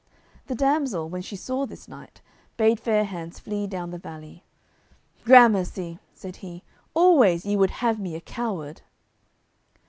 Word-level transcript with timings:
The 0.47 0.55
damsel, 0.55 1.07
when 1.09 1.21
she 1.21 1.35
saw 1.35 1.67
this 1.67 1.87
knight, 1.87 2.21
bade 2.57 2.79
Fair 2.79 3.03
hands 3.03 3.37
flee 3.39 3.67
down 3.67 3.91
the 3.91 3.99
valley. 3.99 4.43
"Grammercy," 5.25 5.99
said 6.15 6.37
he, 6.37 6.63
"always 6.95 7.45
ye 7.45 7.55
would 7.55 7.69
have 7.85 7.99
me 7.99 8.15
a 8.15 8.19
coward." 8.21 8.81